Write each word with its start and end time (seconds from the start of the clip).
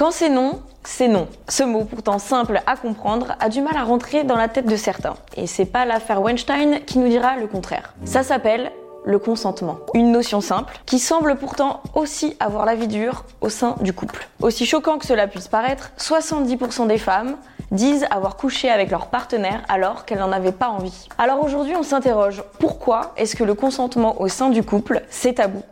Quand 0.00 0.12
c'est 0.12 0.30
non, 0.30 0.62
c'est 0.82 1.08
non. 1.08 1.28
Ce 1.46 1.62
mot, 1.62 1.84
pourtant 1.84 2.18
simple 2.18 2.62
à 2.66 2.74
comprendre, 2.76 3.36
a 3.38 3.50
du 3.50 3.60
mal 3.60 3.76
à 3.76 3.84
rentrer 3.84 4.24
dans 4.24 4.34
la 4.34 4.48
tête 4.48 4.64
de 4.64 4.76
certains. 4.76 5.14
Et 5.36 5.46
c'est 5.46 5.66
pas 5.66 5.84
l'affaire 5.84 6.22
Weinstein 6.22 6.80
qui 6.86 6.98
nous 6.98 7.08
dira 7.08 7.36
le 7.36 7.46
contraire. 7.46 7.92
Ça 8.06 8.22
s'appelle 8.22 8.72
le 9.04 9.18
consentement. 9.18 9.76
Une 9.92 10.10
notion 10.10 10.40
simple 10.40 10.72
qui 10.86 10.98
semble 10.98 11.36
pourtant 11.36 11.82
aussi 11.94 12.34
avoir 12.40 12.64
la 12.64 12.76
vie 12.76 12.88
dure 12.88 13.26
au 13.42 13.50
sein 13.50 13.76
du 13.82 13.92
couple. 13.92 14.26
Aussi 14.40 14.64
choquant 14.64 14.96
que 14.96 15.04
cela 15.04 15.26
puisse 15.26 15.48
paraître, 15.48 15.92
70% 15.98 16.86
des 16.86 16.96
femmes 16.96 17.36
disent 17.70 18.06
avoir 18.10 18.38
couché 18.38 18.70
avec 18.70 18.90
leur 18.90 19.08
partenaire 19.08 19.60
alors 19.68 20.06
qu'elles 20.06 20.20
n'en 20.20 20.32
avaient 20.32 20.50
pas 20.50 20.70
envie. 20.70 21.08
Alors 21.18 21.44
aujourd'hui, 21.44 21.76
on 21.76 21.82
s'interroge, 21.82 22.42
pourquoi 22.58 23.12
est-ce 23.18 23.36
que 23.36 23.44
le 23.44 23.52
consentement 23.52 24.18
au 24.22 24.28
sein 24.28 24.48
du 24.48 24.62
couple, 24.62 25.02
c'est 25.10 25.34
tabou? 25.34 25.62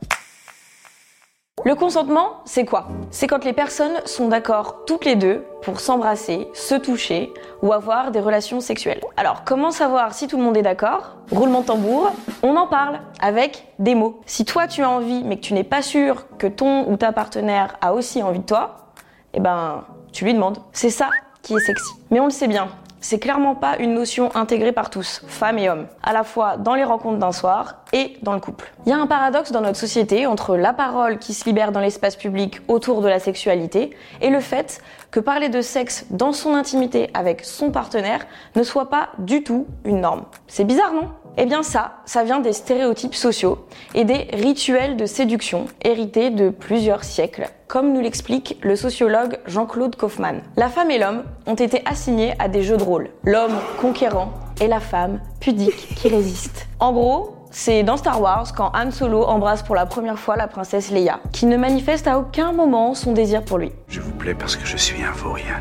Le 1.69 1.75
consentement, 1.75 2.41
c'est 2.47 2.65
quoi? 2.65 2.89
C'est 3.11 3.27
quand 3.27 3.45
les 3.45 3.53
personnes 3.53 3.93
sont 4.07 4.29
d'accord 4.29 4.87
toutes 4.87 5.05
les 5.05 5.17
deux 5.17 5.45
pour 5.61 5.81
s'embrasser, 5.81 6.49
se 6.55 6.75
toucher 6.75 7.31
ou 7.61 7.75
avoir 7.75 8.11
des 8.11 8.21
relations 8.21 8.61
sexuelles. 8.61 9.03
Alors, 9.19 9.45
comment 9.45 9.71
savoir 9.71 10.15
si 10.15 10.29
tout 10.29 10.39
le 10.39 10.45
monde 10.45 10.57
est 10.57 10.63
d'accord? 10.63 11.19
Roulement 11.31 11.61
de 11.61 11.67
tambour, 11.67 12.11
on 12.43 12.57
en 12.57 12.69
parle 12.69 13.01
avec 13.21 13.67
des 13.79 13.95
mots. 13.95 14.19
Si 14.25 14.47
toi 14.47 14.67
tu 14.67 14.83
as 14.83 14.89
envie 14.89 15.23
mais 15.25 15.37
que 15.37 15.43
tu 15.43 15.53
n'es 15.53 15.63
pas 15.63 15.83
sûr 15.83 16.25
que 16.39 16.47
ton 16.47 16.91
ou 16.91 16.97
ta 16.97 17.13
partenaire 17.13 17.77
a 17.83 17.93
aussi 17.93 18.23
envie 18.23 18.39
de 18.39 18.47
toi, 18.47 18.95
eh 19.35 19.41
ben, 19.41 19.85
tu 20.11 20.25
lui 20.25 20.33
demandes. 20.33 20.61
C'est 20.73 20.89
ça 20.89 21.11
qui 21.43 21.53
est 21.53 21.61
sexy. 21.61 21.93
Mais 22.11 22.19
on 22.19 22.25
le 22.25 22.31
sait 22.31 22.49
bien, 22.49 22.69
c'est 23.01 23.19
clairement 23.19 23.55
pas 23.55 23.77
une 23.79 23.95
notion 23.95 24.35
intégrée 24.35 24.73
par 24.73 24.91
tous, 24.91 25.23
femmes 25.27 25.59
et 25.59 25.71
hommes, 25.71 25.87
à 26.03 26.13
la 26.13 26.25
fois 26.25 26.57
dans 26.57 26.75
les 26.75 26.85
rencontres 26.85 27.19
d'un 27.19 27.33
soir 27.33 27.85
et 27.93 28.17
dans 28.23 28.35
le 28.35 28.41
couple. 28.41 28.73
Il 28.87 28.91
y 28.91 28.93
a 28.93 28.99
un 28.99 29.07
paradoxe 29.07 29.53
dans 29.53 29.61
notre 29.61 29.79
société 29.79 30.27
entre 30.27 30.57
la 30.57 30.73
parole 30.73 31.19
qui 31.19 31.35
se 31.35 31.45
libère 31.45 31.73
dans 31.73 31.81
l'espace 31.81 32.17
public 32.17 32.61
autour 32.69 33.01
de 33.03 33.09
la 33.09 33.19
sexualité 33.19 33.97
et 34.21 34.31
le 34.31 34.41
fait 34.41 34.81
que 35.11 35.21
parler 35.21 35.49
de 35.49 35.63
sexe 35.63 36.07
dans 36.11 36.33
son 36.33 36.55
intimité 36.55 37.11
avec 37.15 37.45
son 37.45 37.71
partenaire 37.71 38.27
ne 38.57 38.63
soit 38.63 38.91
pas 38.91 39.11
du 39.19 39.43
tout 39.43 39.67
une 39.85 40.01
norme. 40.01 40.25
C'est 40.47 40.65
bizarre, 40.65 40.93
non? 40.93 41.11
Eh 41.41 41.47
bien 41.47 41.63
ça, 41.63 41.93
ça 42.05 42.25
vient 42.25 42.41
des 42.41 42.53
stéréotypes 42.53 43.15
sociaux 43.15 43.65
et 43.95 44.05
des 44.05 44.29
rituels 44.33 44.97
de 44.97 45.07
séduction 45.07 45.67
hérités 45.83 46.31
de 46.31 46.51
plusieurs 46.51 47.05
siècles, 47.05 47.49
comme 47.69 47.93
nous 47.93 48.01
l'explique 48.01 48.59
le 48.63 48.75
sociologue 48.75 49.39
Jean-Claude 49.47 49.95
Kaufmann. 49.95 50.43
La 50.57 50.69
femme 50.69 50.91
et 50.91 50.99
l'homme 50.99 51.23
ont 51.47 51.55
été 51.55 51.83
assignés 51.87 52.35
à 52.41 52.49
des 52.49 52.63
jeux 52.63 52.77
de 52.77 52.83
rôle. 52.83 53.11
L'homme 53.23 53.57
conquérant 53.81 54.33
et 54.61 54.67
la 54.67 54.81
femme 54.81 55.21
pudique 55.39 55.95
qui 55.95 56.09
résiste. 56.09 56.67
En 56.81 56.93
gros, 56.93 57.37
c'est 57.53 57.85
dans 57.85 57.97
Star 57.97 58.21
Wars 58.21 58.53
quand 58.55 58.73
Han 58.75 58.91
Solo 58.91 59.23
embrasse 59.23 59.63
pour 59.63 59.77
la 59.77 59.87
première 59.87 60.19
fois 60.19 60.37
la 60.37 60.49
princesse 60.49 60.91
Leia, 60.91 61.21
qui 61.33 61.47
ne 61.47 61.57
manifeste 61.57 62.09
à 62.09 62.19
aucun 62.19 62.53
moment 62.53 62.95
son 62.95 63.13
désir 63.13 63.45
pour 63.45 63.59
lui. 63.59 63.71
Je 63.89 64.01
vous 64.01 64.13
plais 64.13 64.35
parce 64.35 64.57
que 64.57 64.67
je 64.67 64.77
suis 64.77 65.03
un 65.05 65.13
vaurien. 65.13 65.61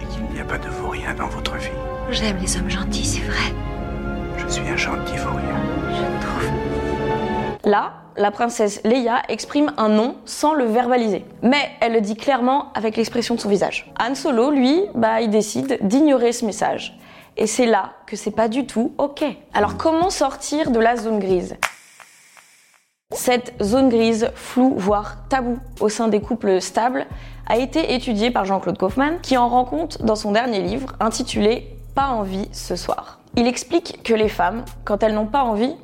Et 0.00 0.06
qu'il 0.06 0.22
n'y 0.32 0.40
a 0.40 0.44
pas 0.44 0.58
de 0.58 0.68
vaurien 0.68 1.12
dans 1.14 1.26
votre 1.26 1.56
vie. 1.56 1.68
J'aime 2.10 2.36
les 2.40 2.56
hommes 2.56 2.70
gentils, 2.70 3.04
c'est 3.04 3.24
vrai. 3.24 3.43
Je 4.46 4.52
suis 4.52 4.68
un. 4.68 4.76
Je 4.76 6.20
trouve. 6.20 6.50
Là, 7.64 7.92
la 8.16 8.30
princesse 8.30 8.80
Leia 8.84 9.22
exprime 9.28 9.72
un 9.78 9.88
non 9.88 10.16
sans 10.26 10.54
le 10.54 10.64
verbaliser. 10.64 11.24
Mais 11.42 11.70
elle 11.80 11.94
le 11.94 12.00
dit 12.00 12.16
clairement 12.16 12.72
avec 12.74 12.96
l'expression 12.96 13.34
de 13.34 13.40
son 13.40 13.48
visage. 13.48 13.90
Han 13.98 14.14
Solo, 14.14 14.50
lui, 14.50 14.82
bah, 14.94 15.20
il 15.22 15.30
décide 15.30 15.78
d'ignorer 15.82 16.32
ce 16.32 16.44
message. 16.44 16.98
Et 17.36 17.46
c'est 17.46 17.66
là 17.66 17.94
que 18.06 18.16
c'est 18.16 18.30
pas 18.30 18.48
du 18.48 18.66
tout 18.66 18.92
ok. 18.98 19.24
Alors 19.54 19.76
comment 19.76 20.10
sortir 20.10 20.70
de 20.70 20.78
la 20.78 20.96
zone 20.96 21.18
grise? 21.18 21.56
Cette 23.12 23.54
zone 23.62 23.88
grise, 23.88 24.30
floue, 24.34 24.74
voire 24.76 25.28
tabou 25.28 25.58
au 25.80 25.88
sein 25.88 26.08
des 26.08 26.20
couples 26.20 26.60
stables, 26.60 27.06
a 27.46 27.58
été 27.58 27.94
étudiée 27.94 28.30
par 28.30 28.44
Jean-Claude 28.44 28.78
Kaufmann, 28.78 29.20
qui 29.20 29.36
en 29.36 29.48
rend 29.48 29.64
compte 29.64 30.02
dans 30.02 30.16
son 30.16 30.32
dernier 30.32 30.60
livre 30.60 30.92
intitulé 31.00 31.73
Pas 31.94 32.08
envie 32.08 32.48
ce 32.52 32.74
soir. 32.74 33.20
Il 33.36 33.46
explique 33.46 34.02
que 34.02 34.14
les 34.14 34.28
femmes, 34.28 34.64
quand 34.84 35.02
elles 35.02 35.14
n'ont 35.14 35.26
pas 35.26 35.44
envie, 35.44 35.74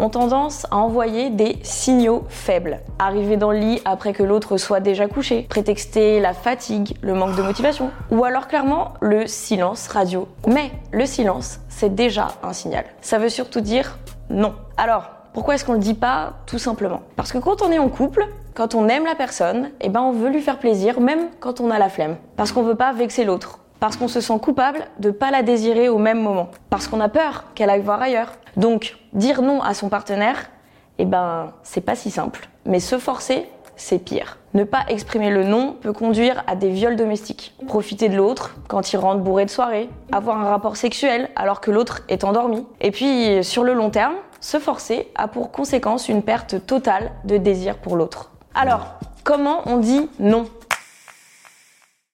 ont 0.00 0.08
tendance 0.08 0.66
à 0.70 0.78
envoyer 0.78 1.30
des 1.30 1.58
signaux 1.62 2.24
faibles. 2.28 2.80
Arriver 2.98 3.36
dans 3.36 3.52
le 3.52 3.58
lit 3.58 3.82
après 3.84 4.12
que 4.12 4.22
l'autre 4.22 4.56
soit 4.56 4.80
déjà 4.80 5.06
couché, 5.06 5.46
prétexter 5.48 6.18
la 6.18 6.32
fatigue, 6.32 6.96
le 7.02 7.14
manque 7.14 7.36
de 7.36 7.42
motivation, 7.42 7.90
ou 8.10 8.24
alors 8.24 8.48
clairement 8.48 8.94
le 9.00 9.26
silence 9.26 9.86
radio. 9.88 10.26
Mais 10.48 10.72
le 10.90 11.06
silence, 11.06 11.60
c'est 11.68 11.94
déjà 11.94 12.28
un 12.42 12.52
signal. 12.52 12.86
Ça 13.00 13.18
veut 13.18 13.28
surtout 13.28 13.60
dire 13.60 13.98
non. 14.28 14.54
Alors, 14.76 15.10
pourquoi 15.34 15.54
est-ce 15.54 15.64
qu'on 15.64 15.74
le 15.74 15.78
dit 15.78 15.94
pas 15.94 16.32
tout 16.46 16.58
simplement? 16.58 17.02
Parce 17.14 17.30
que 17.30 17.38
quand 17.38 17.62
on 17.62 17.70
est 17.70 17.78
en 17.78 17.88
couple, 17.88 18.26
quand 18.54 18.74
on 18.74 18.88
aime 18.88 19.04
la 19.04 19.14
personne, 19.14 19.70
eh 19.80 19.88
ben 19.88 20.00
on 20.00 20.12
veut 20.12 20.30
lui 20.30 20.40
faire 20.40 20.58
plaisir 20.58 21.00
même 21.00 21.28
quand 21.38 21.60
on 21.60 21.70
a 21.70 21.78
la 21.78 21.88
flemme. 21.88 22.16
Parce 22.36 22.50
qu'on 22.50 22.62
veut 22.62 22.74
pas 22.74 22.92
vexer 22.92 23.24
l'autre 23.24 23.59
parce 23.80 23.96
qu'on 23.96 24.08
se 24.08 24.20
sent 24.20 24.38
coupable 24.40 24.86
de 24.98 25.08
ne 25.08 25.12
pas 25.12 25.30
la 25.30 25.42
désirer 25.42 25.88
au 25.88 25.98
même 25.98 26.20
moment, 26.20 26.50
parce 26.68 26.86
qu'on 26.86 27.00
a 27.00 27.08
peur 27.08 27.44
qu'elle 27.54 27.70
aille 27.70 27.82
voir 27.82 28.00
ailleurs. 28.00 28.32
Donc, 28.56 28.96
dire 29.12 29.42
non 29.42 29.62
à 29.62 29.74
son 29.74 29.88
partenaire, 29.88 30.50
eh 30.98 31.06
ben, 31.06 31.52
c'est 31.62 31.80
pas 31.80 31.96
si 31.96 32.10
simple. 32.10 32.48
Mais 32.66 32.78
se 32.78 32.98
forcer, 32.98 33.46
c'est 33.76 33.98
pire. 33.98 34.36
Ne 34.52 34.64
pas 34.64 34.84
exprimer 34.88 35.30
le 35.30 35.44
non 35.44 35.76
peut 35.80 35.92
conduire 35.92 36.44
à 36.46 36.56
des 36.56 36.68
viols 36.68 36.96
domestiques. 36.96 37.54
Profiter 37.66 38.08
de 38.08 38.16
l'autre 38.16 38.56
quand 38.68 38.92
il 38.92 38.98
rentre 38.98 39.20
bourré 39.20 39.46
de 39.46 39.50
soirée, 39.50 39.88
avoir 40.12 40.38
un 40.38 40.50
rapport 40.50 40.76
sexuel 40.76 41.30
alors 41.36 41.60
que 41.60 41.70
l'autre 41.70 42.02
est 42.08 42.24
endormi. 42.24 42.66
Et 42.80 42.90
puis, 42.90 43.42
sur 43.42 43.64
le 43.64 43.72
long 43.72 43.90
terme, 43.90 44.14
se 44.40 44.58
forcer 44.58 45.08
a 45.14 45.28
pour 45.28 45.50
conséquence 45.52 46.08
une 46.08 46.22
perte 46.22 46.66
totale 46.66 47.12
de 47.24 47.36
désir 47.36 47.78
pour 47.78 47.96
l'autre. 47.96 48.30
Alors, 48.54 48.86
comment 49.24 49.62
on 49.66 49.78
dit 49.78 50.08
non? 50.18 50.46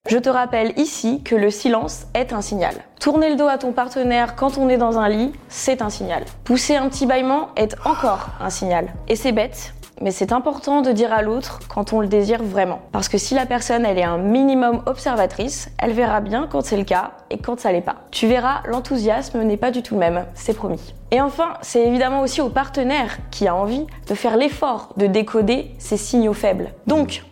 Je 0.08 0.18
te 0.18 0.28
rappelle 0.28 0.72
ici 0.78 1.22
que 1.22 1.34
le 1.34 1.50
silence 1.50 2.06
est 2.14 2.32
un 2.32 2.40
signal. 2.40 2.74
Tourner 3.00 3.30
le 3.30 3.36
dos 3.36 3.48
à 3.48 3.58
ton 3.58 3.72
partenaire 3.72 4.36
quand 4.36 4.58
on 4.58 4.68
est 4.68 4.76
dans 4.76 4.98
un 4.98 5.08
lit, 5.08 5.32
c'est 5.48 5.82
un 5.82 5.90
signal. 5.90 6.24
Pousser 6.44 6.76
un 6.76 6.88
petit 6.88 7.06
bâillement 7.06 7.48
est 7.56 7.76
encore 7.84 8.28
un 8.40 8.50
signal. 8.50 8.88
Et 9.08 9.16
c'est 9.16 9.32
bête, 9.32 9.74
mais 10.00 10.10
c'est 10.10 10.32
important 10.32 10.82
de 10.82 10.92
dire 10.92 11.12
à 11.12 11.22
l'autre 11.22 11.60
quand 11.68 11.92
on 11.92 12.00
le 12.00 12.06
désire 12.06 12.42
vraiment. 12.42 12.80
Parce 12.92 13.08
que 13.08 13.18
si 13.18 13.34
la 13.34 13.46
personne 13.46 13.84
elle 13.84 13.98
est 13.98 14.04
un 14.04 14.18
minimum 14.18 14.82
observatrice, 14.86 15.70
elle 15.78 15.92
verra 15.92 16.20
bien 16.20 16.48
quand 16.50 16.62
c'est 16.62 16.76
le 16.76 16.84
cas 16.84 17.12
et 17.30 17.38
quand 17.38 17.58
ça 17.58 17.72
l'est 17.72 17.80
pas. 17.80 17.96
Tu 18.10 18.26
verras, 18.26 18.62
l'enthousiasme 18.66 19.42
n'est 19.42 19.56
pas 19.56 19.70
du 19.70 19.82
tout 19.82 19.94
le 19.94 20.00
même, 20.00 20.24
c'est 20.34 20.54
promis. 20.54 20.94
Et 21.10 21.20
enfin, 21.20 21.54
c'est 21.62 21.86
évidemment 21.86 22.20
aussi 22.20 22.40
au 22.40 22.48
partenaire 22.48 23.18
qui 23.30 23.48
a 23.48 23.54
envie 23.54 23.86
de 24.08 24.14
faire 24.14 24.36
l'effort 24.36 24.92
de 24.96 25.06
décoder 25.06 25.74
ces 25.78 25.96
signaux 25.96 26.34
faibles. 26.34 26.70
Donc, 26.86 27.24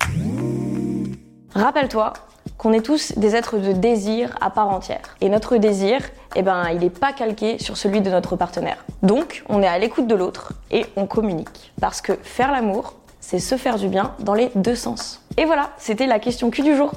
rappelle-toi 1.54 2.12
qu'on 2.64 2.72
est 2.72 2.80
tous 2.80 3.12
des 3.18 3.36
êtres 3.36 3.58
de 3.58 3.72
désir 3.72 4.34
à 4.40 4.48
part 4.48 4.70
entière. 4.70 5.02
Et 5.20 5.28
notre 5.28 5.58
désir, 5.58 6.00
eh 6.34 6.40
ben, 6.40 6.64
il 6.72 6.78
n'est 6.78 6.88
pas 6.88 7.12
calqué 7.12 7.58
sur 7.58 7.76
celui 7.76 8.00
de 8.00 8.08
notre 8.08 8.36
partenaire. 8.36 8.86
Donc, 9.02 9.44
on 9.50 9.62
est 9.62 9.66
à 9.66 9.78
l'écoute 9.78 10.06
de 10.06 10.14
l'autre 10.14 10.54
et 10.70 10.86
on 10.96 11.06
communique. 11.06 11.74
Parce 11.78 12.00
que 12.00 12.14
faire 12.22 12.50
l'amour, 12.50 12.94
c'est 13.20 13.38
se 13.38 13.58
faire 13.58 13.76
du 13.76 13.88
bien 13.88 14.14
dans 14.20 14.32
les 14.32 14.50
deux 14.54 14.76
sens. 14.76 15.22
Et 15.36 15.44
voilà, 15.44 15.72
c'était 15.76 16.06
la 16.06 16.18
question 16.18 16.50
Q 16.50 16.62
du 16.62 16.74
jour. 16.74 16.92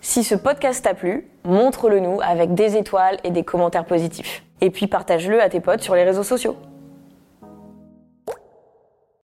Si 0.00 0.24
ce 0.24 0.34
podcast 0.34 0.82
t'a 0.82 0.94
plu, 0.94 1.28
montre-le 1.44 2.00
nous 2.00 2.18
avec 2.22 2.54
des 2.54 2.78
étoiles 2.78 3.18
et 3.22 3.30
des 3.30 3.44
commentaires 3.44 3.84
positifs. 3.84 4.44
Et 4.62 4.70
puis 4.70 4.86
partage-le 4.86 5.42
à 5.42 5.50
tes 5.50 5.60
potes 5.60 5.82
sur 5.82 5.94
les 5.94 6.04
réseaux 6.04 6.22
sociaux. 6.22 6.56